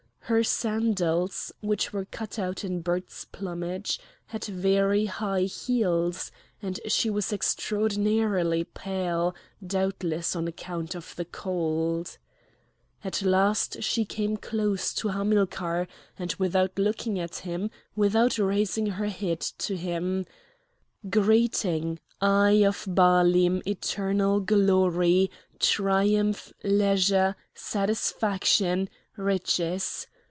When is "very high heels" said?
4.45-6.31